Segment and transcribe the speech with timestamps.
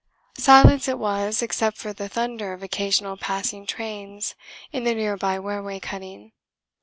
[0.39, 4.33] Silence it was, except for the thunder of occasional passing trains
[4.71, 6.31] in the near by railway cutting.